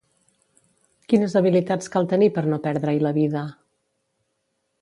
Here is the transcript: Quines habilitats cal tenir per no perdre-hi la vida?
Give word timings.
Quines 1.11 1.35
habilitats 1.41 1.91
cal 1.97 2.09
tenir 2.15 2.31
per 2.39 2.45
no 2.55 2.61
perdre-hi 2.65 3.07
la 3.07 3.15
vida? 3.23 3.45